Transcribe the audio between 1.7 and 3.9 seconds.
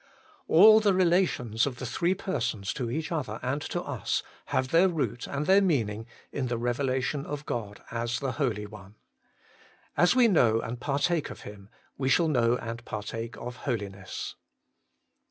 the Three Persons to each other and to